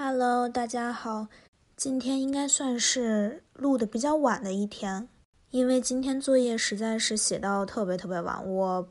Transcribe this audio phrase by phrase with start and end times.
[0.00, 1.26] Hello，大家好，
[1.74, 5.08] 今天应该算是录的比较晚的一天，
[5.50, 8.88] 因为今天作业实在是写到特别特别晚，我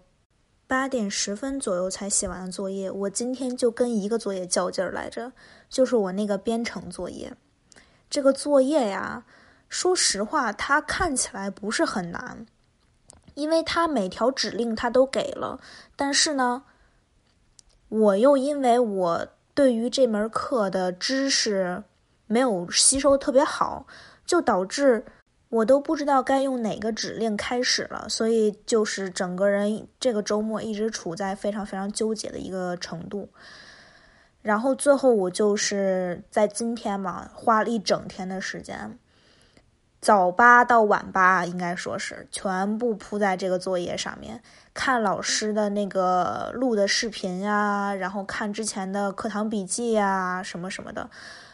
[0.68, 2.92] 八点十分左右才写完的作业。
[2.92, 5.32] 我今天就跟一个作业较劲儿来着，
[5.70, 7.34] 就是我那个编程作业。
[8.10, 9.24] 这个作业呀，
[9.70, 12.46] 说实话，它看起来不是很难，
[13.34, 15.62] 因为它每条指令它都给了，
[15.96, 16.64] 但是呢，
[17.88, 19.28] 我又因为我。
[19.58, 21.84] 对于这门课的知识
[22.28, 23.88] 没有吸收特别好，
[24.24, 25.04] 就导致
[25.50, 33.30] 我都不知道该用哪个指令开始了，所以就是整个人这个周末一直处在非常非常纠结的一个程度。
[34.44, 39.00] 然后最后我就是在今天嘛，花了一整天的时间。
[40.00, 44.42] 早八到晚八，应该说是全部扑在这个作业上面，
[44.74, 51.10] 看老师的那个录的视频呀，然后看之前的课堂笔记呀，什么什么的，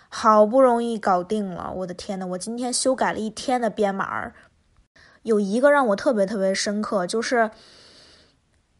[0.10, 1.72] 好不容易搞定了。
[1.78, 4.34] 我的天呐，我今天修改了一天的编码，
[5.24, 7.50] 有一个让我特别特别深刻，就是。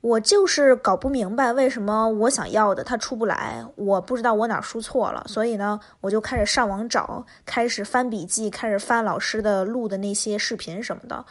[0.04, 11.24] 我就是搞不明白为什么我想要的它出不来，我不知道我哪输错了，所以呢，我就开始上网找，开始翻笔记，开始翻老师的录的那些视频什么的。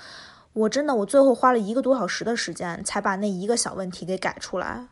[0.55, 4.87] 我真的，我最后花了一个多小时的时间才把那一个小问题给改出来。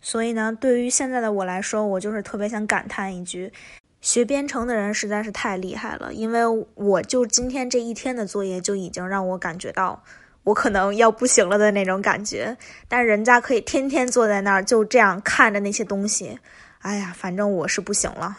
[0.00, 3.52] 所以呢，对于现在的我来说，我就是特别想感叹一句：
[4.00, 6.42] 学编程的人实在是太厉害了，因为
[6.76, 10.04] 我就今天这一天的作业就已经让我感觉到。
[10.44, 12.56] 我可能要不行了的那种感觉，
[12.88, 16.38] 但人家可以天天坐在那儿就这样看着那些东西，
[16.80, 18.38] 哎呀，反正我是不行了。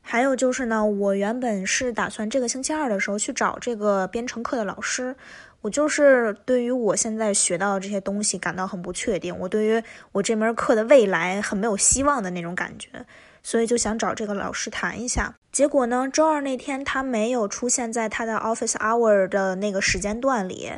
[0.00, 5.16] 还有就是呢，我原本是打算这个星期二的时候去找这个编程课的老师，
[5.62, 13.04] 我就是对于我现在学到的这些东西感到很不确定，我对于我这门课的未来很没有希望的那种感觉，
[13.42, 15.34] 所以就想找这个老师谈一下。
[15.50, 20.70] 结果呢，周二那天他没有出现在他的 office hour 的那个时间段里。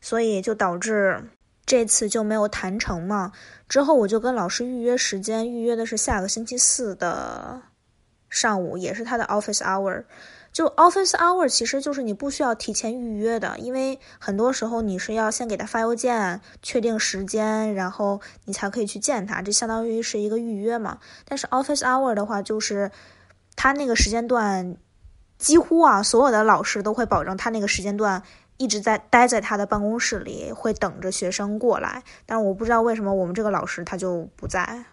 [0.00, 1.22] 所以就导致
[1.66, 3.32] 这次就没有谈成嘛。
[3.68, 7.60] 之后我就跟老师预约时间，预约的是下个星期四的
[8.30, 10.04] 上午，也是他的 office hour。
[10.50, 20.98] 就 office hour 其实就是你不需要提前预约的，因为很多时候你是要先给他发邮件确定时间，然后你才可以去见他，这相当于是一个预约嘛。
[21.26, 22.90] 但是 office hour 的话，就是
[23.54, 24.76] 他那个时间段
[25.36, 28.22] 几乎啊所有的老师都会保证他那个时间段。
[28.58, 32.02] 一直在待在他的办公室里，会等着学生过来。
[32.26, 34.84] 但是我不知道为什么我们这个老师他就不在。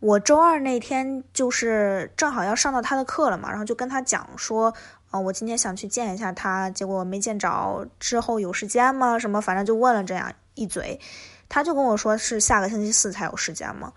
[0.00, 4.74] 我周二那天就是正好要上到他的课了嘛，然后就跟他讲说，
[5.10, 7.88] 啊，我今天想去见一下他，结果没见着。
[7.98, 9.18] 之后有时间吗？
[9.18, 9.40] 什么？
[9.40, 11.00] 反正就问了这样一嘴，
[11.48, 13.94] 他就跟我说是下个星期四才有时间嘛。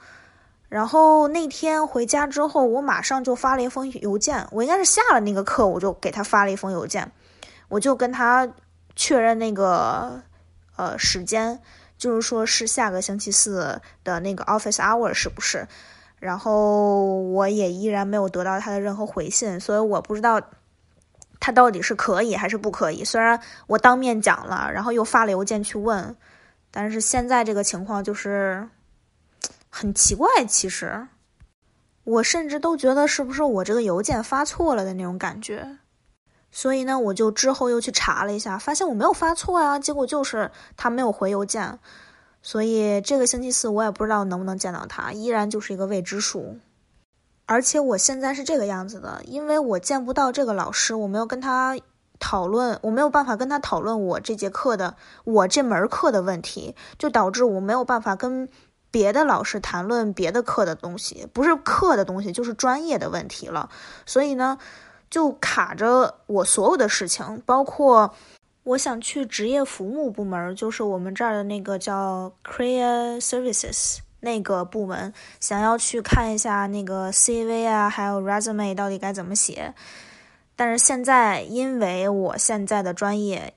[0.69, 7.11] 然后那天回家之后，我马上就发了一封邮件，我应该是下了那个课，我就给他发了一封邮件，
[7.67, 8.49] 我就跟他。
[8.97, 10.21] 确认那个
[10.75, 11.61] 呃时间，
[11.97, 15.65] 就是说是下个星期四的那个 office hour 是不是？
[16.19, 20.41] 然后我也依然没有得到他的任何回信，所以我不知道
[21.39, 23.03] 他到底是可以还是不可以。
[23.03, 26.15] 虽然我当面讲了，然后又发了邮件去问，
[26.71, 28.67] 但是现在这个情况就是
[29.69, 30.27] 很奇怪。
[30.47, 31.07] 其实
[32.03, 35.77] 我甚至都觉得是不是我这个邮件发错了的那种感觉。
[36.49, 39.77] 所以呢，我就之后又去查了一下，发现我没有发错啊。
[39.77, 41.77] 结果就是他没有回邮件，
[42.41, 46.57] 所以这个星期四我也不知道能不能见到他，依然就是一个未知数。
[47.45, 51.77] 而且我现在是这个样子的，因为我见不到这个老师，我没有跟他
[52.17, 58.49] 讨论，我没有办法跟他讨论我这节课的我这门课的问题，就导致我没有办法跟
[58.89, 63.69] 别的老师谈论别的课的东西，不是课的东西，就是专业的问题了。
[64.07, 64.57] 所以呢。
[65.09, 68.13] 就卡着我所有的事情，包括
[68.63, 79.73] 我想去职业服务部门，就是我们这儿的那个叫 Career Services 那个部门，想要去看一下那个 CV 啊，还有 Resume 到底该怎么写。
[80.57, 83.53] 但是现在，因为我现在的专业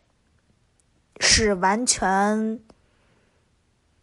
[1.18, 2.60] 是完全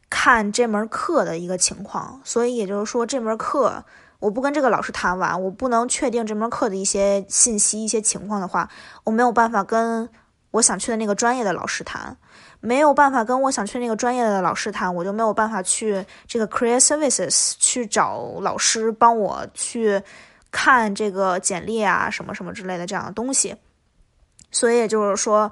[0.10, 3.86] 看这门课的一个情况，所以也就是说，这门课。
[4.20, 8.70] 我不跟这个老师谈完，我不能确定这门课的一些信息、一些情况的话，
[9.04, 10.10] 我没有办法跟
[10.52, 12.18] 我想去的那个专业的老师谈，
[12.60, 20.02] 没有办法跟我想去那个专业的老师谈，我就没有办法去这个 Career Services 去找老师帮我去
[20.50, 23.56] 看这个简历啊，什么什么之类的这样的东西。
[24.50, 25.52] 所以也就是说，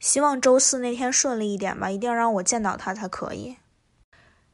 [0.00, 3.56] 希望周四那天顺利一点吧，一定要让我见到他才可以。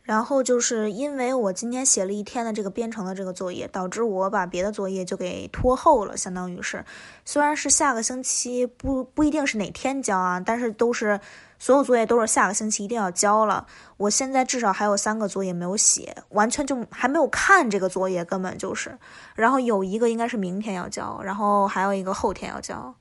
[0.04, 6.84] 然后就是因为我今天写了一天的这个编程的这个作业，导致我把别的作业就给拖后了，相当于是，
[7.24, 11.18] 虽然是下个星期不不一定是哪天交啊，但是都是
[11.58, 13.66] 所有作业都是下个星期一定要交了。
[13.96, 18.98] 我现在至少还有三个作业没有写，完全就还没有看这个作业，根本就是。
[19.34, 22.94] 然后有一个应该是明天要交，然后还有一个后天要交，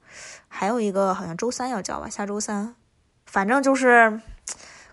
[0.48, 2.74] 还有一个好像周三要交吧，下周三，
[3.26, 4.22] 反正就是。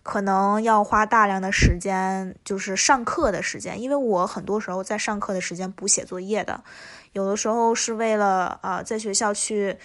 [0.03, 6.63] 可能要花大量的时间，就是上课的时间，因为我很多时候在上课的时间补写作业的，
[7.13, 9.77] 有的时候是为了啊在学校去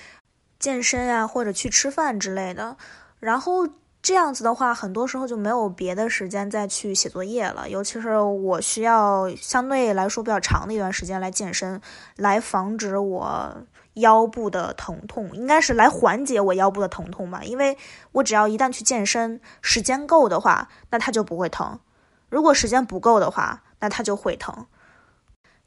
[0.57, 2.77] 健身啊，或者去吃饭之类的，
[3.19, 3.67] 然后
[4.01, 11.81] 这样子的话，很多时候就没有别的时间再去写作业了，尤其是我需要相对来说比较长的一段时间来健身，
[12.15, 13.55] 来防止我。
[13.95, 17.77] 腰部的疼痛应该是来缓解我腰部的疼痛吧，因为
[18.11, 21.79] 我只要一旦去健身，时间够的话，那它就不会疼；
[22.29, 24.65] 如果时间不够的话，那它就会疼。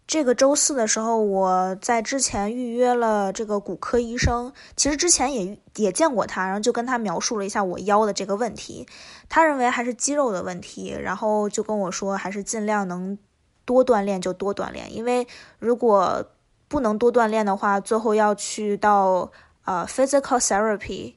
[0.06, 8.86] 这个周四的时候，我在之前预约了这个骨科医生，其实之前也也见过他，然后就跟他描述了一下我腰的这个问题，
[9.28, 13.18] 他认为还是肌肉的问题，然后就跟我说还是尽量能
[13.64, 15.26] 多锻炼就多锻炼，因为
[15.58, 16.26] 如果。
[16.68, 19.32] 不能多锻炼的话，最后要去到
[19.64, 21.14] 呃 physical therapy，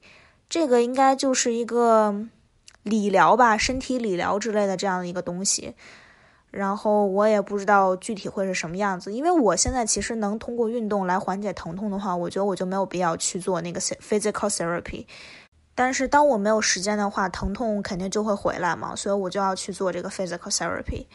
[0.50, 2.16] 这个应该就是一个
[2.84, 5.76] 理疗吧，身体理疗之类的这样的一个东西。
[6.52, 15.06] 然后我也不知道具体会是什么样子，因为我现在其实能通过运动来缓解疼痛的话，我觉得我就没有必要去做那个 physical therapy。
[15.76, 21.06] 但是当我没有时间的话，疼痛肯定就会回来嘛，所以我就要去做这个 physical therapy。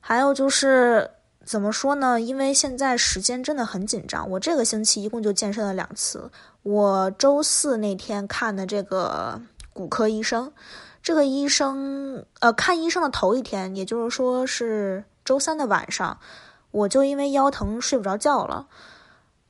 [0.00, 1.10] 还有就是。
[1.44, 2.20] 怎么说呢？
[2.20, 4.28] 因为现在时间真的很紧张。
[4.30, 6.30] 我这个星期一共就健身了两次。
[6.62, 9.40] 我周四那天看的这个
[9.72, 10.52] 骨科医生，
[11.02, 16.16] 这个医生呃，看医生的头一天，也就是说是周三的晚上，
[16.70, 18.66] 我就因为腰疼睡不着觉了，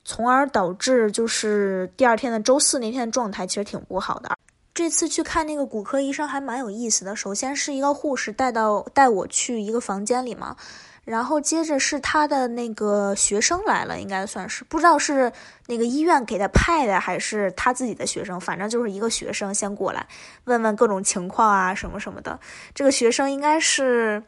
[0.04, 4.30] 从而导致就是第二天的周四那天状态其实挺不好的。
[4.72, 7.16] 这次去看那个骨科医生还蛮有意思的。
[7.16, 10.56] 首先是一个护士带到带我去一个房间里嘛。
[11.04, 15.32] 然后接着是他的那个学生来了，应该算是不知道是
[15.66, 20.06] 那个医院给他派的，还是他自己的学生，反正就是一个学生先过来
[20.44, 22.38] 问问各种情况啊什么什么的。
[22.74, 24.22] 这个学生应该是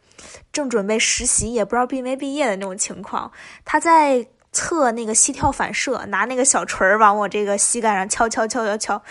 [0.52, 3.30] 正准备实习，也不知道毕没毕业的那种情况。
[3.64, 9.02] 他在测那个膝跳反射，拿那个小锤儿往我这个膝盖上敲敲敲敲敲，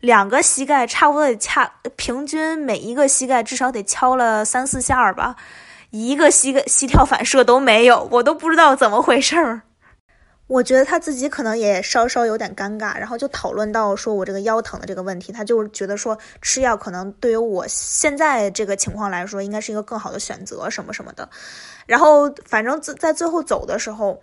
[0.00, 5.36] 两个膝盖差不多得掐，平均每一个膝盖至少得敲了三四下吧。
[5.90, 9.62] 一个膝个膝跳反射都没有，我都不知道怎么回事儿。
[10.46, 21.28] 我觉得他自己可能也稍稍有点尴尬，然后就讨论到说我这个腰疼的这个问题，他就觉得说吃药可能对于我现在这个情况来说，应该是一个更好的选择什么什么的。
[21.86, 24.20] 然后反正在在最后走的时候。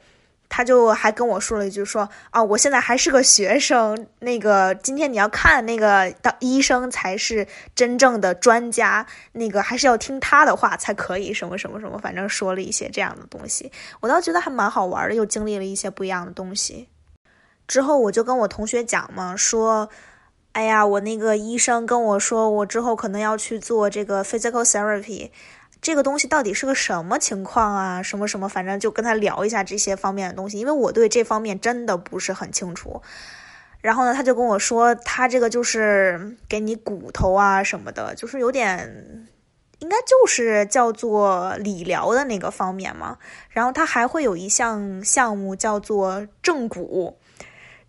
[0.50, 7.46] 他就还跟我说了一句，说啊，我现在还是个学生，那个今天你要看那个当医生才是
[7.76, 16.88] 真正的专家，那个还是要听他的话才可以，什么什么什么，反正说了一些这样的东西，我倒觉得还蛮好玩的，又经历了一些不一样的东西。
[17.68, 19.90] 之后我就跟我同学讲嘛，说，
[20.54, 25.30] 哎呀，我那个医生跟我说，我之后可能要去做这个 physical therapy。
[25.82, 28.04] 这个东西到底是个什么情况啊？
[28.04, 33.02] 什么什么，反正就跟他聊一下这些方面的东西，因为我对这方面真的不是很清楚。
[33.80, 39.28] 然后呢，他就跟我说，他这个就是给你骨头啊什么的，就是有点，
[39.80, 43.19] 应该就是叫做理疗的那个方面嘛。
[43.52, 47.19] 然后他还会有一项项目叫做正骨，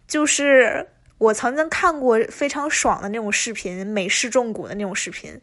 [0.06, 5.40] 就是我曾经看过非常爽的那种视频，美式重骨的那种视频。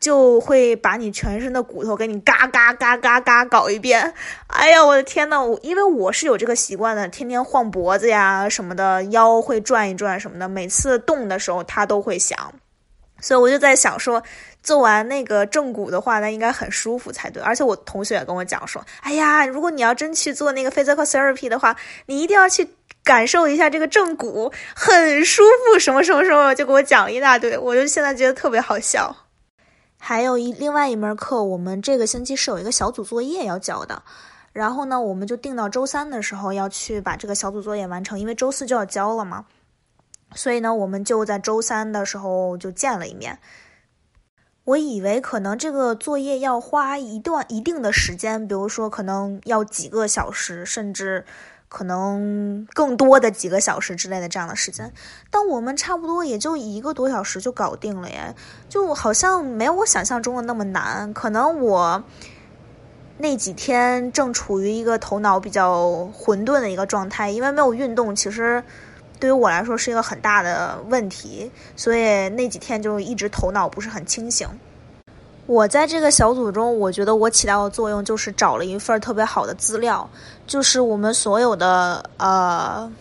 [0.00, 4.14] 就会把你全身的骨头给你嘎嘎嘎嘎嘎搞一遍，
[4.46, 12.52] 哎呀，我的天呐，我因为我是有这个习惯的，天天晃脖子呀什么的，腰会转一转什么的，每次动的时候它都会响，
[13.20, 14.22] 所以我就在想说，
[14.62, 17.42] 做完那个正骨的话，那应该很舒服才对。
[17.42, 21.74] 而且我同学也跟我讲说，哎呀，如果你要真去做那个 physical therapy 的话，
[22.06, 22.68] 你一定要去
[23.02, 29.16] 感受一下这个正骨，很舒服，什么什么什么，就给我讲了一大堆，我就现在觉得特别好笑。
[29.98, 34.02] 还有一另外一门课，我们这个星期是有一个小组作业要交的，
[34.52, 39.44] 然后呢，我们就定到周三的时候要去把这个小组作业完成，因为周四就要交了嘛。
[40.34, 43.38] 所以呢，我们就在周三的时候就见了一面。
[44.64, 51.24] 我以为可能这个作业要花一段一定的时间，比如说可能要几个小时，甚至
[51.68, 54.90] 可能更多的几个小时之类的这样的时间，
[55.30, 58.34] 但我们差不多也就一个多小时就搞定了耶，
[58.68, 61.12] 就好像没有我想象中的那么难。
[61.12, 62.02] 可能我
[63.18, 68.62] 那几天正处于一个头脑比较混沌的一个状态，因为没有运动，其实
[69.20, 74.48] 对于我来说是一个很大的问题，所以那几天就一直头脑不是很清醒。
[75.48, 80.06] 我在这个小组中，我觉得我起到的作用就是找了一份特别好的资料，
[80.46, 82.92] 就是我们所有的呃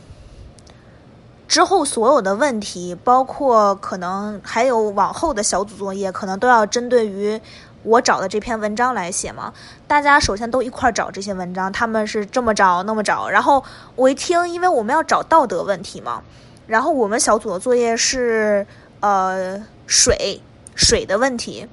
[1.45, 7.37] 之后所有的问题，包括可能还有往后的小组作业，可能都要针对于
[7.83, 9.53] 我找的这篇文章来写嘛。
[9.85, 13.61] 大家首先都一块儿找这些文章，他们是这么找那么找，然后
[13.97, 16.23] 我一听，因为我们要找道德问题嘛，
[16.65, 18.65] 然后我们小组的作业是
[19.01, 20.41] 呃水
[20.75, 21.67] 水的问题。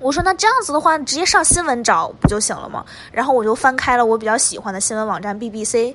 [0.00, 2.84] 我说那这样子的话，直接上新闻找不就行了吗？
[3.12, 5.94] 然后我就翻开了我比较喜欢的新闻网站 BBC，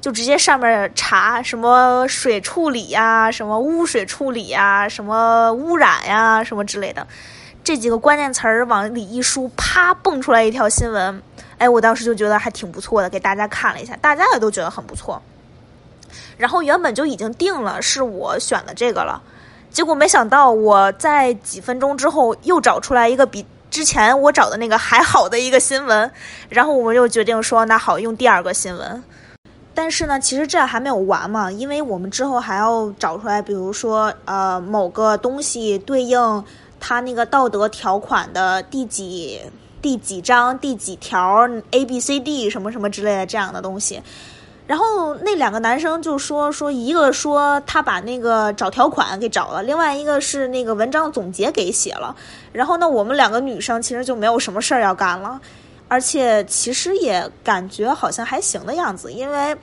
[0.00, 7.06] 就直接上面查什么水处理呀、什么污水处理呀、什么污染呀、什么之类的，
[7.62, 11.22] 这几个关键词儿往里一输，啪蹦出来一条新闻。
[11.58, 15.20] 哎，我当时就觉得还挺不错的，给大家看了一下，大家也都觉得很不错。
[16.38, 19.22] 然后原本就已经定了是我选的这个了。
[19.72, 26.10] 结果没想到，我在几分钟之后又找出来一个比之前我找的那个还好的一个新闻，
[26.50, 29.02] 然后我们又决定说，那好用第二个新闻。
[29.74, 36.44] 但是呢，其实这还没有完嘛，因为我们之后还要找出来，比如说呃某个东西对应
[36.78, 39.40] 它那个道德条款的第几
[39.80, 44.02] 第几章第几条 A B C D 什么什么之类的这样的东西。
[44.66, 52.14] 然后那两个男生就说说，一个说他把那个找条款给找了，另外一个是那个文章总结给写了。
[52.52, 55.40] 然后呢，我们两个女生其实就没有什么事儿要干了，
[55.88, 59.56] 而且其实也感觉好像还行的样子，因为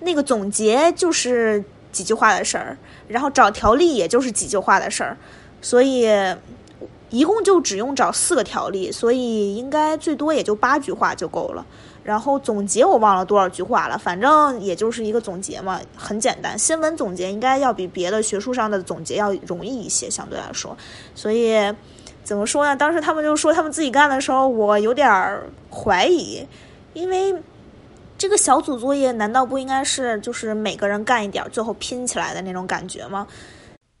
[0.00, 2.76] 那个总结就是几句话的事儿，
[3.08, 5.16] 然后找条例也就是几句话的事儿，
[5.62, 6.06] 所以
[7.08, 11.64] 一共就只用找四个条例，所以应该最多也就八句话就够了。
[12.06, 16.56] 然后总结我忘了多少句话了，反正也就是一个总结嘛，很简单。
[16.56, 20.76] 新闻总结应该要比别的学术上的总结要容易一些，相对来说。
[21.16, 21.56] 所以
[22.22, 22.76] 怎么说呢？
[22.76, 25.10] 当时他们就说他们自己干的时候，我有点
[25.68, 26.46] 怀疑，
[26.92, 27.34] 因为
[28.16, 33.26] 这个小组作业难道不应该是就是每个人干一点，最后拼起来的那种感觉吗？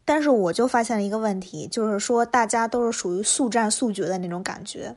[0.04, 4.94] 但是我就发现了一个问题，就是说大家都是属于速战速决的那种感觉。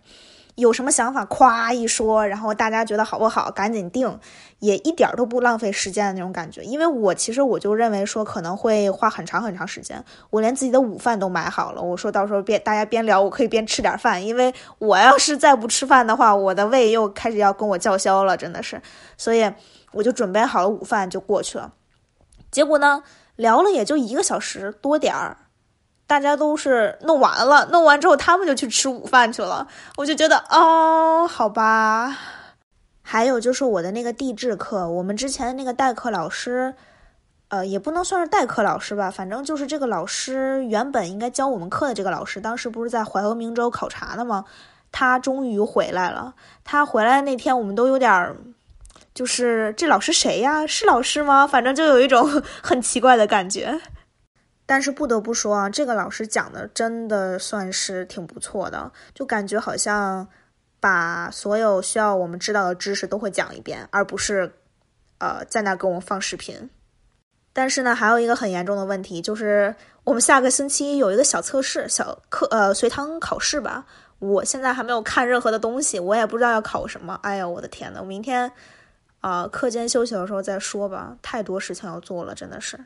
[0.60, 4.20] 有什么想法，夸一说，然后大家觉得好不好，赶紧定，
[4.60, 6.62] 也一点都不浪费时间的那种感觉。
[6.62, 11.82] 因为我其实我就认为说可能会花很长很长时间，我连自己的午饭都买好了。
[11.82, 18.82] 我说到时候边大家边聊，我可以边吃点饭，因为我要是再不吃饭的话，我的胃又开始要跟我叫嚣了，真的是。
[19.18, 19.52] 所以
[19.94, 21.74] 我就准备好了午饭就过去了。
[22.52, 23.04] 结果呢，
[23.36, 25.38] 聊了也就一个小时多点儿。
[26.10, 29.68] 大家都是弄完了，弄完之后他们就去吃午饭去了。
[29.96, 32.18] 我就觉得哦，好吧。
[33.04, 36.74] 还有就是我的那个地质课，我们之前的那个代课老师，
[37.50, 44.46] 呃，也不能算是代课老师吧，反正就是这个老师原本应该教我们课的这个老师，当时不是在怀俄明州考察的吗？
[44.92, 46.34] 他终于回来了。
[46.64, 48.36] 他回来那天，我们都有点，
[49.14, 50.66] 就是这老师谁呀？
[50.66, 51.46] 是老师吗？
[51.46, 52.28] 反正就有一种
[52.64, 53.80] 很奇怪的感觉。
[54.70, 60.28] 但是不得不说啊，这个老师讲的真的算是挺不错的，就感觉好像
[60.80, 64.54] 把所有需要我们知道的知识都会讲一遍，而不是
[65.18, 66.70] 呃在那给我们放视频。
[67.52, 69.74] 但是呢，还有一个很严重的问题，就是
[70.04, 73.88] 我们下个星期有一个小测试、小课呃随堂考试吧。
[74.20, 77.20] 我现在还没有看任何的东西，我也不知道要考什么。
[77.24, 78.52] 哎呀，我的天呐，我明天
[79.20, 82.80] 啊课间休息的时候再说吧，太多事情要做了，真的是。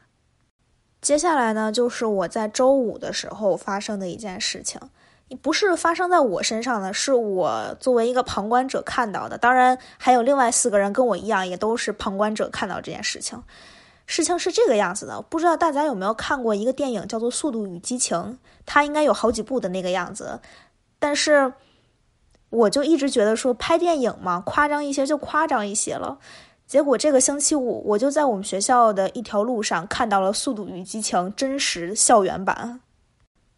[1.04, 4.80] 接下来呢，就是我在周五的时候发生的一件事情，
[5.42, 9.38] 不是发生在我身上的，是我作为一个旁观者看到的。
[9.38, 13.44] 当然，还有另外四个人跟我一样，也都是旁观者看到这件事情。
[14.06, 18.18] 事情是这个样子的，不知道大家有没有看过一个电影叫做《速度与激情》，
[18.66, 20.40] 它应该有好几部的那个样子。
[21.00, 21.52] 但是，
[22.50, 26.18] 我就一直觉得说拍电影嘛，夸张一些就夸张一些了。
[26.74, 32.80] 结果这个星期五，我就在我们学校的一条路上看到了《速度与激情》真实校园版，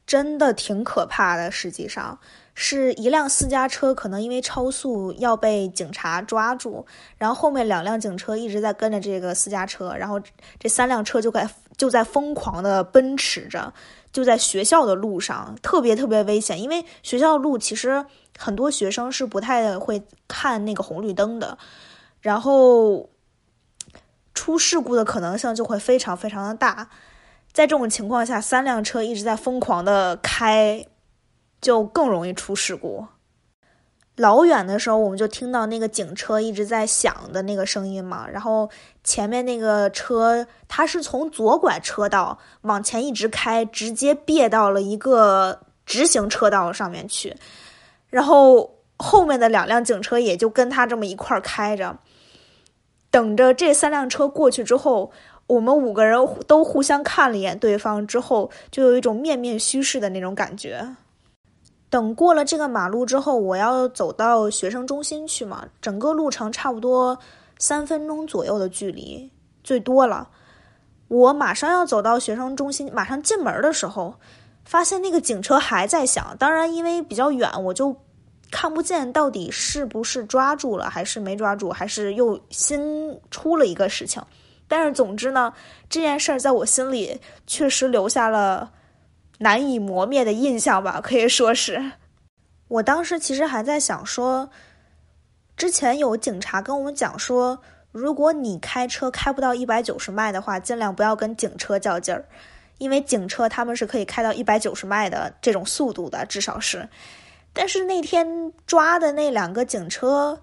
[0.05, 1.49] 真的挺可怕的。
[1.49, 2.19] 实际上
[2.53, 6.85] 是一辆私家车，可能因为超速要被警察抓住，
[7.17, 10.19] 然后后面两辆警车一直在跟着这个私家车，然后
[10.59, 13.73] 这三辆车就在就在疯狂的奔驰着，
[14.11, 16.61] 就在学校的路上，特别特别危险。
[16.61, 18.05] 因为学校的路其实
[18.37, 21.57] 很多学生是不太会看那个红绿灯的。
[22.25, 23.07] 然后
[24.33, 26.89] 出事故的可能性就会非常非常的大。
[27.53, 30.83] 在这种情况下，三辆车一直在疯狂的开，
[31.61, 33.05] 就更容易出事故。
[34.15, 38.27] 老远的时候，我们就听到那个警车一直在响的那个声音嘛。
[38.27, 38.67] 然后
[39.03, 47.37] 前面那个车，它是从左拐车道往前一直开，直接别到了一个直行车道上面去。
[48.09, 51.95] 然后后面的两辆警车也就跟他这么一块儿开着，
[53.15, 55.09] 等着这三辆车过去之后，
[55.47, 60.85] 我们五个人都互相看了一眼对方之后，就有一种面面虚视的那种感觉。
[61.89, 67.17] 等过了这个马路之后，我要走到学生中心去嘛，整个路程差不多
[67.57, 69.31] 三分钟左右的距离，
[69.63, 70.27] 最多了。
[71.07, 74.15] 我马上要走到学生中心，马上进门的时候，
[74.65, 76.35] 发现那个警车还在响。
[76.37, 77.95] 当然，因为比较远，我就
[78.51, 84.21] 看不见到底是不是抓住了，还是没抓住，还是又新出了一个事情。
[84.67, 85.53] 但是总之呢，
[85.89, 88.71] 这件事儿在我心里确实留下了。
[89.37, 91.91] 难以磨灭的印象吧，可以说是。
[92.69, 94.49] 我当时其实还在想说，
[95.57, 97.61] 之前有警察跟我们讲说，
[97.91, 102.23] 如果你开车开不到一百九十迈的话，尽量不要跟警车较劲儿，
[102.77, 106.87] 因为警车他们是可以开到一百九十迈的这种速度的，至少是。
[107.55, 110.41] 但是那天抓的那两个警车，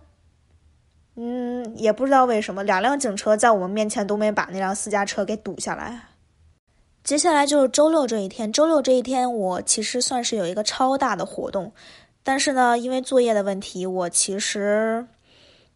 [1.15, 6.09] 嗯，也不知道为什么，两辆警车在我们面前都没把那辆私家车给堵下来。
[7.05, 8.51] 接下来就是周六这一天。
[8.51, 11.73] 周六这一天，我其实算是有一个超大的活动，
[12.23, 15.07] 但是呢，因为作业的问题，我其实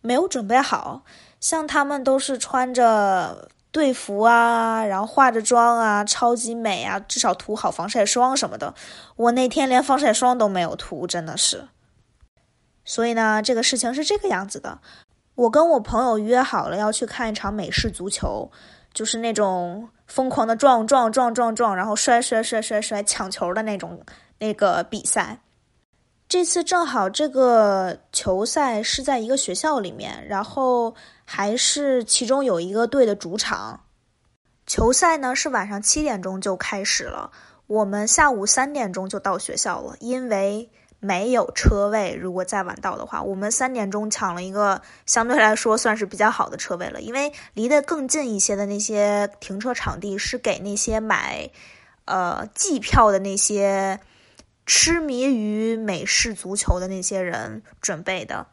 [0.01, 1.03] 没有准备好。
[1.39, 8.73] 像他们都是穿着队服啊，然后化着妆啊，超级美啊，至少涂好防晒霜什么的。
[9.17, 11.69] 我那天连防晒霜都没有涂，真的是。
[12.87, 14.79] 所以呢，这个事情是这个样子的。
[15.35, 18.51] 我跟我朋友约好了要去看一场美式足球，
[18.95, 19.91] 就是那种。
[20.07, 24.01] 疯狂的撞撞撞撞撞，然后摔摔摔摔摔抢球的那种
[24.39, 25.41] 那个比赛。
[26.29, 30.95] 这次正好这个球赛是在一个学校里面，然后
[31.27, 33.83] 还是其中有一个队的主场。
[34.67, 37.31] 球赛呢是晚上七点钟就开始了，
[37.67, 40.71] 我们下午三点钟就到学校了，因为。
[40.99, 47.03] 没有车位，如果再晚到的话，我们三点钟抢了一个相对来说算是比较好的车位了。
[47.03, 51.51] 因为离得更近一些的那些停车场地是给那些买，
[52.07, 54.01] 呃，季票的那些
[54.65, 58.47] 痴迷于美式足球的那些人准备的。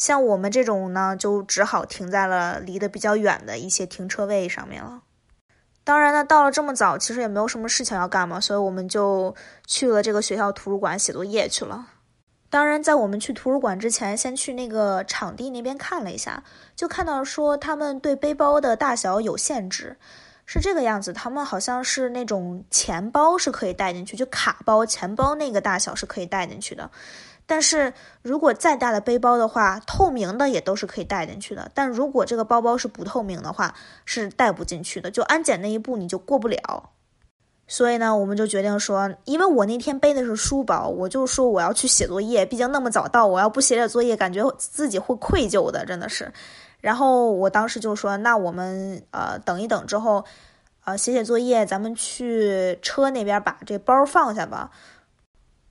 [0.00, 5.02] 像我们这种呢，就只好停在了离得比较远的一些停车位上面了。
[5.84, 9.36] 当然呢，到了这么早，其实也没有什么事情要干嘛，所以我们就
[9.66, 11.86] 去了这个学校图书馆写作业去了。
[12.48, 16.42] 当然，在我们去图书馆之前，先去那个场地那边看了一下，
[16.74, 19.98] 就看到说他们对背包的大小有限制，
[20.46, 21.12] 是这个样子。
[21.12, 26.90] 他们好像是那种钱包是可以带进去，就卡包、钱包那个大小是可以带进去的。
[27.50, 31.68] 但是如果再大的背包的话，透明的也都是可以带进去的。
[31.74, 35.10] 但如果这个包包是不透明的话，是带不进去的。
[35.10, 36.90] 就安检那一步你就过不了。
[37.66, 42.46] 所以呢，我们就决定说，因为我那天背的是书包，我就说我要去写作业。
[42.46, 46.32] 毕竟那么早到，我要不写点作业，感觉自己会愧疚的，真的是。
[46.80, 50.24] 然后我当时就说，那我们呃等一等之后，
[50.84, 54.70] 呃写写作业，咱们去车那边把这包放下吧。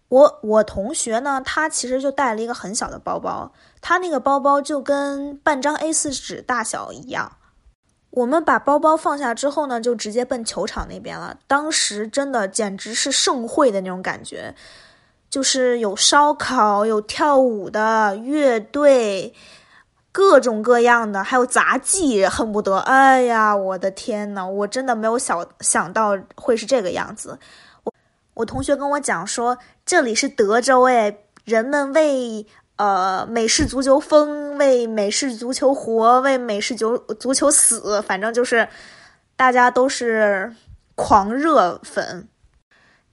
[0.10, 7.32] 我我同学呢，他其实就带了一个很小的包包，他那个包包就跟半张 A4 纸大小一样。
[8.10, 11.38] 我们把包包放下之后呢，就直接奔球场那边了。
[11.46, 14.56] 当时真的简直是盛会的那种感觉，
[15.30, 19.32] 就是有烧烤、有跳舞的乐队，
[20.12, 27.38] 各种各样的，还有杂技，恨不得，哎呀，我的天呐，我真的没有想想到会是这个样子。
[28.36, 38.70] 我同学跟我讲说，这里是德州哎，人们为呃美式足球疯，为美式足球活，为美式足足球死，反正就是
[39.36, 40.56] 大家都是
[40.96, 42.30] 狂热粉。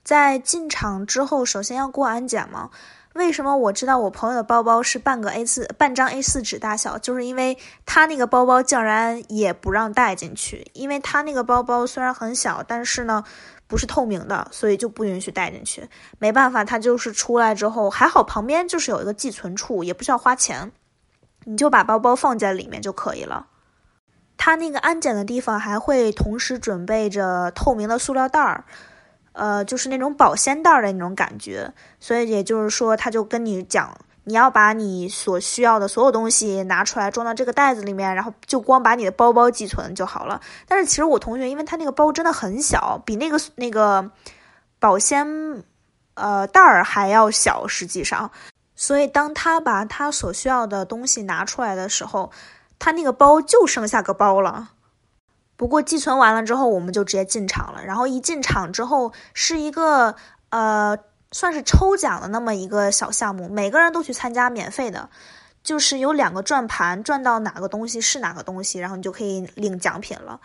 [0.05, 2.71] 在进场之后，首先要过安检嘛？
[3.15, 6.99] 为什么我知道我朋友的包包是半个 A 四半张 A 四纸大小？
[6.99, 13.25] 就是因为他那个包包竟然也不让带进去，因为他那个包包虽然很小，但是呢。
[13.67, 15.89] 不是透明的，所以就不允许带进去。
[16.19, 20.71] 没办法，他就是出来之后还好，旁边就是有一个寄存处，也不需要花钱，
[21.45, 23.47] 你就把包包放在里面就可以了。
[24.37, 28.65] 他那个安检的地方还会同时准备着透明的塑料袋儿，
[29.33, 31.73] 呃，就是那种保鲜袋的那种感觉。
[31.99, 33.99] 所以也就是说，他就跟你讲，
[34.29, 40.41] 你要把你所需要的所有东西拿出来装到这个袋子里面，然后就光把你的包包寄存就好了。
[40.67, 44.11] 但是其实我同学，因为他那个包真的很小，比那个那个
[44.81, 45.63] 保鲜
[46.15, 48.33] 呃袋儿还要小，实际上，
[48.75, 52.33] 所以当他把他所需要的东西拿出来的时候，
[52.81, 54.71] 他那个包就剩下个包了。
[55.57, 57.85] 不过寄存完了之后，我们就直接进场了。
[57.85, 60.17] 然后一进场之后，是一个
[60.51, 60.99] 呃。
[61.33, 65.09] 算是抽奖的那么一个小项目，每个人都去参加，免费的，
[65.63, 70.41] 就是有两个转盘，转到哪个东西是哪个东西，然后你就可以领奖品了。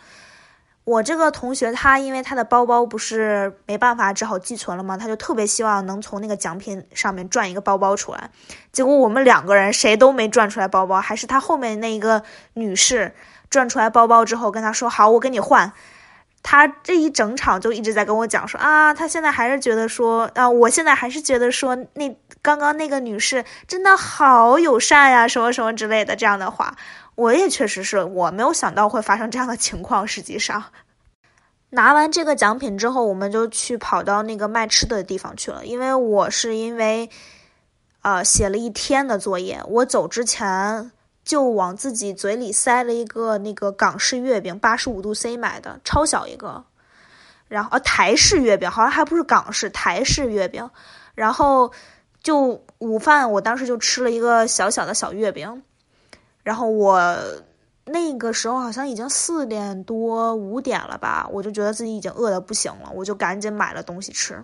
[0.84, 8.28] 我这个同学他因为他的包包不是没办法，只好寄存了嘛，他就特别希望能从那个奖品上面转一个包包出来。
[8.72, 13.14] 结果我们两个人谁都没转出来包包，还是他后面那一个女士
[13.48, 15.72] 转出来包包之后跟他说：“好，我跟你换。”
[16.42, 26.76] 他这一整场就一直在跟我讲说啊，他现在还是觉得说啊，我现在还是觉得说那刚刚那个女士真的好友善呀，什么什么之类的这样的话，
[27.14, 30.04] 我也确实是我没有想到会发生这样的情况。
[30.06, 30.64] 实际上，
[31.70, 37.08] 拿完这个奖品之后，我们就去跑到那个卖吃的地方去了，因为我是因为
[38.02, 40.90] 呃写了一天的作业，我走之前。
[41.24, 46.64] 就往自己嘴里塞了一个那个港式月饼，八十五度 C 买的，超小一个。
[47.48, 50.70] 然后呃台式月饼，好像还不是港式，台式月饼。
[51.14, 51.72] 然后
[52.22, 55.62] 就午饭，我当时就吃了一个小小的小月饼。
[56.42, 57.14] 然后我
[57.84, 64.42] 那个时候好像已经四点多五点了吧，我就觉得自己已经饿得不行了，我就赶紧买了东西吃。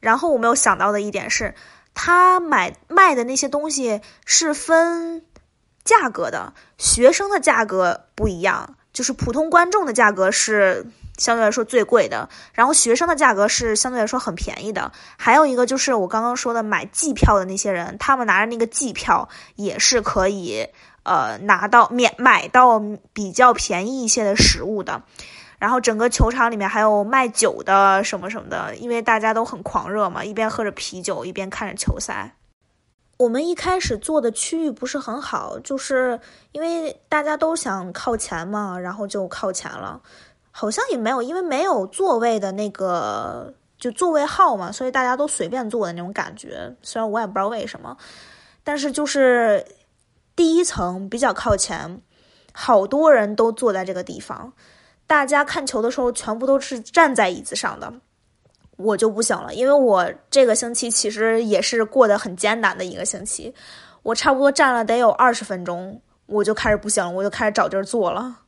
[0.00, 1.54] 然后我没有想到的一点是，
[1.92, 5.24] 他买卖的那些东西是分。
[5.84, 10.86] 价格的学生的价格不一样，就是普通观众的价格是
[11.18, 14.90] 相对来说最贵的，然后学生的价格是相对来说很便宜的。
[15.16, 20.66] 还有一个就是我刚刚说的买季票的那些人，他们拿着那个季票也是可以
[21.02, 25.02] 呃拿到免买到比较便宜一些的食物的。
[25.58, 32.34] 然后整个球场里面还有卖酒的什么什么的，因为大家都很狂热嘛，一边喝着啤酒一边看着球赛。
[33.16, 36.18] 我们一开始坐的区域不是很好，就是
[36.52, 40.00] 因为大家都想靠前嘛，然后就靠前了。
[40.50, 46.72] 好像也没有，因为没有座位的那个就座位号嘛，所以大家都随便坐的那种感觉。
[46.82, 47.96] 虽然我也不知道为什么，
[48.62, 49.64] 但是就是
[50.36, 52.00] 第一层比较靠前，
[52.52, 54.52] 好多人都坐在这个地方。
[55.06, 57.92] 大家看球的时候全部都是站在椅子上的。
[58.76, 63.54] 我就不行了，因为我这个星期其实也是过得很艰难的一个星期，
[64.02, 68.40] 我差不多站了得有二十分钟，我就开始不行了，我就开始找地儿坐了。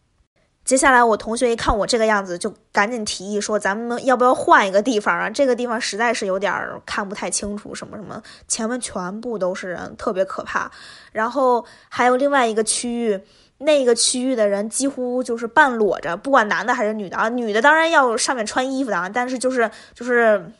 [0.64, 5.30] 接下来我同学一看我这个样子，就赶紧提议说：“咱们要不要换一个地方啊？
[5.30, 6.52] 这个地方实在是有点
[6.84, 10.68] 看不太清楚，什么什么，前面全部都是人，特别可怕。
[11.12, 13.20] 然后还有另外一个区域。”
[13.58, 17.28] 那个区域的人几乎就是半裸着，不管男的还是女的啊。
[17.28, 20.52] 女的当然要上面穿衣服的啊，但是就是就是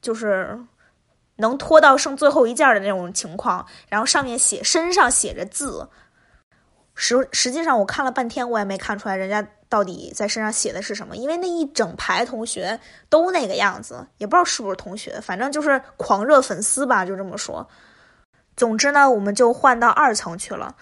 [0.00, 0.58] 就是
[1.36, 3.66] 能脱到剩最后一件的那种情况。
[3.88, 5.88] 然后上面写身上写着字，
[6.94, 12.80] 实实际上我看了半天，我也没看出来人家到底在身上写的是什么，因为那一整排同学
[13.10, 17.68] 都那个样子，也不知道是不是同学，反正就是狂热粉丝吧，就这么说。
[18.56, 20.74] 总之呢，我们就换到二层去了。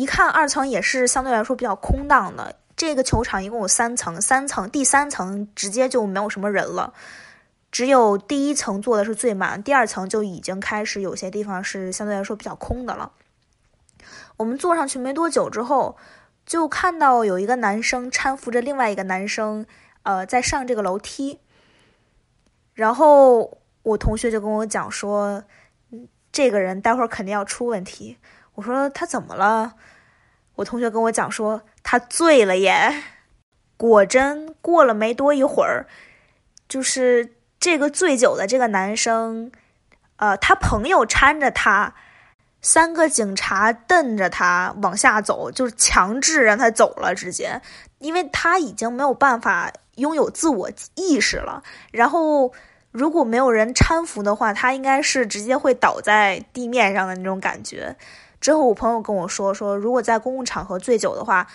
[0.00, 6.94] 一看二层也是相对来说比较空荡的，这个球场一共有三层，三层第三层直接就没有什么人了，
[7.70, 13.12] 只有第一层坐的是最满，第二层就已经开始有些地方是相对来说比较空的了。
[14.38, 15.98] 我们坐上去没多久之后，
[16.46, 19.66] 就看到有一个男生搀扶着另外一个男生，
[20.04, 21.40] 呃，在上这个楼梯，
[22.72, 25.44] 然后我同学就跟我讲说，
[26.32, 28.16] 这个人待会儿肯定要出问题。
[28.60, 29.72] 我说他怎么了？
[30.56, 33.02] 我同学跟我讲说他醉了耶。
[33.78, 35.86] 果真过了没多一会儿，
[36.68, 39.50] 就是这个醉酒的这个男生，
[40.16, 41.94] 呃，他朋友搀着他，
[42.60, 47.62] 三个警察瞪着他往下走，就是强制让他走了，直接，
[47.98, 51.62] 因为他已经没有办法拥有自我意识了。
[51.90, 52.52] 然后
[52.90, 57.96] 如果没有人搀扶的话，他应该是直接会倒在地面上的那种感觉。
[58.40, 61.46] 之后，我朋友跟我说说，如果在公共场合醉酒的话，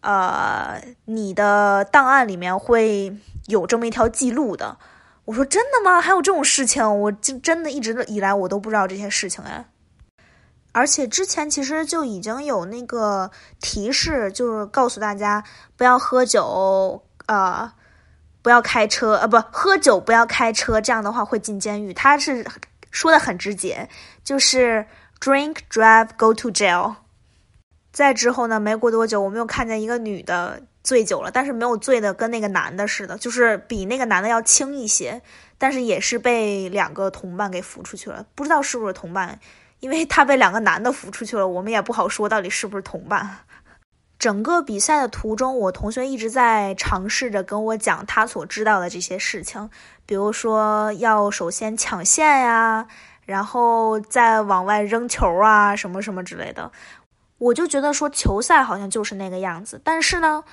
[0.00, 3.14] 呃，你的档案里面会
[3.46, 4.78] 有这么一条记录的。
[5.26, 6.00] 我说真的吗？
[6.00, 6.82] 还有这种事情？
[7.00, 9.66] 我就真的一直以来我都不知道这些事情哎。
[10.72, 15.44] 而且之前其实就已经有那个提示，就是告诉大家
[15.76, 17.70] 不要喝酒，呃，
[18.40, 21.92] 不要开车，呃，不喝酒不要开车，这样的话会进监狱。
[21.92, 22.46] 他是
[22.90, 23.90] 说的很直接，
[24.24, 24.86] 就是。
[25.20, 26.96] ：drink, drive, go to jail。
[27.92, 35.22] 再之后呢，没过多久，我们又看见一个女的醉酒了，但是没有醉的跟那个男的似的，就是比那个男的要轻一些，
[35.58, 39.38] 但是也是被两个同伴给扶出去了，不知道是不是同伴，
[39.78, 43.38] 因为他被两个男的扶出去了，我们也不好说到底是不是同伴。
[44.18, 49.70] 整个比赛的途中，我同学一直在尝试着跟我讲他所知道的这些事情，
[50.06, 52.86] 比如说要首先抢线呀，
[53.26, 56.70] 然后再往外扔球啊，什么什么之类的。
[57.38, 60.44] 我就觉得说球赛好像就是那个样子，但是呢，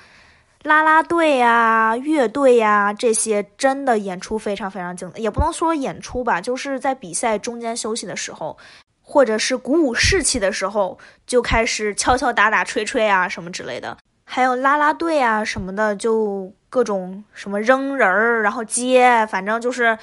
[0.62, 8.58] 啦啦队呀、乐队呀这些真的演出非常非常精彩，也不能说演出吧，就是在比赛中间休息的时候，
[9.00, 19.96] 或者是鼓舞士气的时候，就开始敲敲打打、吹吹啊什么之类的，还有啦啦队啊什么的，就各种什么扔人儿，然后接，反正就是。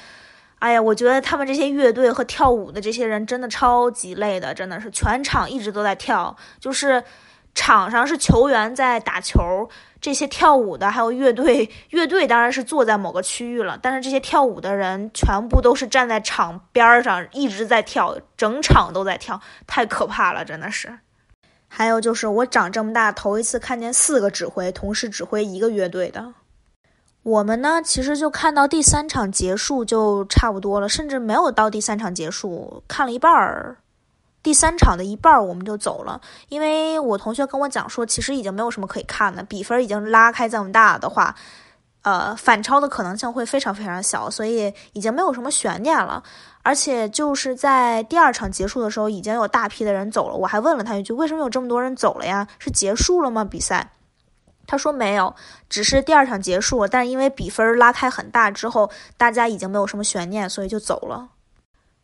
[0.60, 6.36] 哎呀，我觉得他们这些乐队和跳舞的这些人真的超级累的，真的是全场一直都在跳。
[6.58, 7.02] 就是
[7.54, 9.40] 场上是球员在打球，
[10.02, 20.98] 这些跳舞的还有乐队，乐队当然是坐在某个区域了，但是这些跳舞的人全部都是站在场边上一直在跳，整场都在跳，太可怕了，真的是。
[21.68, 26.34] 还有就是我长这么大头一次看见四个指挥同时指挥一个乐队的。
[27.22, 33.76] 我们呢，其实就看到第三场结束就差不多了，甚至没有到第三场结束，看了一半儿，
[34.42, 36.18] 第三场的一半儿我们就走了。
[36.48, 41.34] 因为我同学跟我讲说，其实已经没有什么可以看的，比分已经拉开这么大的话，
[42.02, 46.22] 呃，反超的可能性会非常非常小，所以已经没有什么悬念了。
[46.62, 50.34] 而且就是在第二场结束的时候，已经有大批的人走了。
[50.34, 52.48] 我还问了他一句，为什么有这么多人走了呀？
[52.58, 53.44] 是结束了吗？
[53.44, 53.92] 比赛？
[54.70, 55.34] 他说没有，
[55.68, 61.30] 只是第二场结束，但是因为比分拉开很大之后，大家已经没有什么悬念，所以就走了。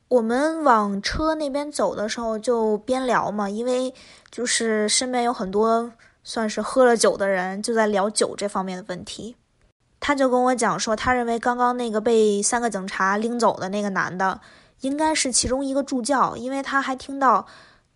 [0.09, 3.95] 我们往车那边走的时候就边聊嘛，因为
[4.33, 5.93] 就是身边有很多
[6.25, 9.37] 算是喝了酒的人，就在聊酒这方面的问题。
[10.01, 14.41] 他就跟我讲说，他认为刚刚那个被三个警察拎走的那个男的，
[14.81, 17.47] 应该是其中一个助教，因为他还听到。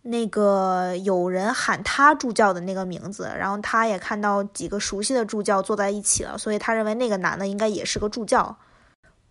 [0.03, 8.55] 那个有人喊他助教的那个名字，然后他也看到几个熟悉的助教坐在一起了，所以他认为那个男的应该也是个助教。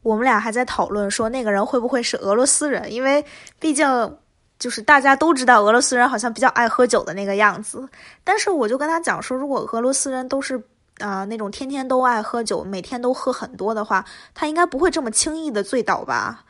[0.02, 3.24] 我们俩还在讨论说那个人会不会是俄罗斯人，因为
[3.58, 4.16] 毕竟
[4.58, 7.88] 就是大家都知道俄罗斯人好像比较爱喝酒的那个样子。
[8.22, 10.62] 但是我就跟他讲说，如果俄罗斯人都是
[11.00, 14.04] 啊那种天天都爱喝酒，每天都喝很多的话，
[14.34, 16.44] 他应该不会这么轻易的醉倒吧。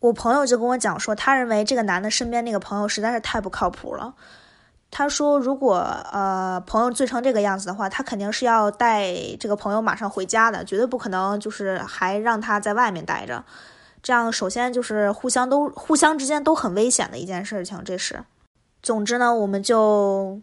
[0.00, 4.14] 我朋友就跟我讲说，他认为这个男的身边那个朋友实在是太不靠谱了。
[4.88, 5.78] 他说，如果
[6.12, 13.44] 呃朋友醉成这个样子的话，他肯定是要带这个朋友马上回家的，绝对不可能就是还让他在外面待着。
[14.02, 17.82] 这样首先就是互相都互相之间都很危险的一件事情。
[17.84, 18.22] 这是，
[18.80, 20.40] 总之呢，我们就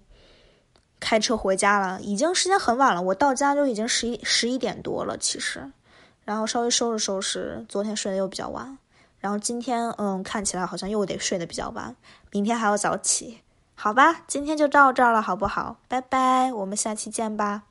[0.99, 2.01] 开车回家了。
[2.01, 5.17] 已经时间很晚了，我到家就已经十一十一点多了。
[5.17, 5.71] 其实，
[6.25, 8.77] 然后稍微收拾收拾，昨天睡得又比较晚。
[9.23, 11.95] 然后今天，嗯，看起来好像又得睡得比较晚，
[12.29, 13.39] 明天还要早起，
[13.73, 15.77] 好吧，今天就到这儿了，好不好？
[15.88, 17.63] 拜拜，我们下期见吧。